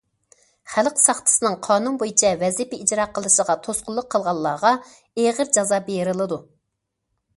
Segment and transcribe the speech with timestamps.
[0.75, 6.45] خەلق ساقچىسىنىڭ قانۇن بويىچە ۋەزىپە ئىجرا قىلىشىغا توسقۇنلۇق قىلغانلارغا ئېغىر جازا بېرىلىدۇ.